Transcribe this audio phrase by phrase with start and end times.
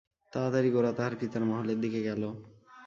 [0.33, 2.23] তাড়াতাড়ি গোরা তাহার পিতার মহলের দিকে গেল।